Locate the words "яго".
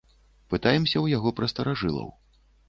1.17-1.35